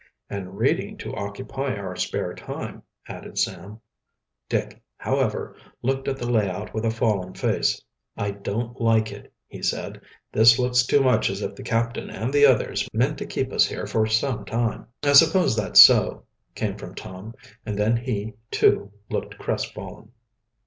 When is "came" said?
16.55-16.77